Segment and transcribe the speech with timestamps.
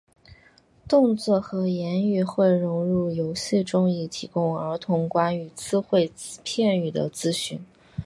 [0.87, 7.63] 动作和言语会融入游戏中以提供儿童关于字汇及片语的资讯。